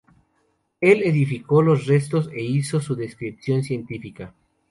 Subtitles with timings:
[0.79, 4.33] Él identificó los restos e hizo su descripción científica.